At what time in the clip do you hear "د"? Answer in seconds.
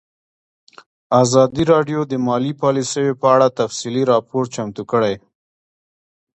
2.11-2.13